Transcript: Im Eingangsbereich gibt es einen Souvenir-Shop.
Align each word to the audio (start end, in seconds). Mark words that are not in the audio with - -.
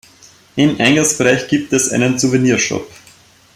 Im 0.55 0.81
Eingangsbereich 0.81 1.47
gibt 1.47 1.73
es 1.73 1.91
einen 1.91 2.17
Souvenir-Shop. 2.17 2.89